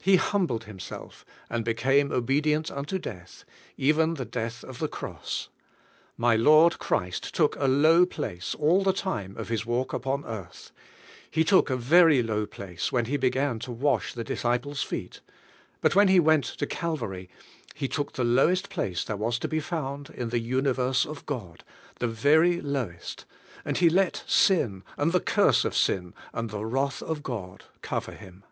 [0.00, 3.44] "He humbled Himself, and became obedient unto death,
[3.76, 5.50] even the death of the cross."
[6.16, 10.72] My Lord Christ took a low place all the time of His walk upon earth;
[11.30, 15.20] He took a very low place when He began to wash the dis ciples' feet;
[15.80, 17.28] but when He went to Calvary,
[17.76, 21.62] He took the lowest place there was to be found in the universe of God,
[22.00, 23.26] the very lowest,
[23.64, 28.10] and He let sin, and the curse of sin, and the wrath of God, cover
[28.16, 28.42] Him.